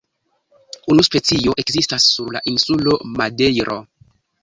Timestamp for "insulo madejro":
2.55-3.83